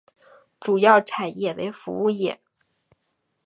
[0.59, 2.41] 主要产业为服务业。